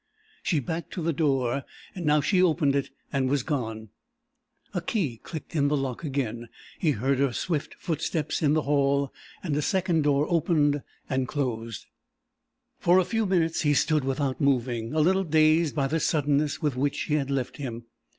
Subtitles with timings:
[0.41, 1.63] She backed to the door,
[1.93, 3.89] and now she opened it, and was gone.
[4.73, 9.13] A key clicked in the lock again, he heard her swift footsteps in the hall,
[9.43, 11.85] and a second door opened and closed.
[12.79, 16.75] For a few minutes he stood without moving, a little dazed by the suddenness with
[16.75, 17.85] which she had left him.